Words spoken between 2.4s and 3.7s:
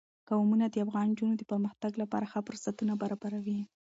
فرصتونه برابروي.